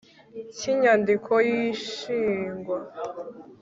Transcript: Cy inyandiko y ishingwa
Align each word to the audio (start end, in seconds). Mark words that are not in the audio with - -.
Cy 0.57 0.65
inyandiko 0.73 1.31
y 1.47 1.51
ishingwa 1.71 2.77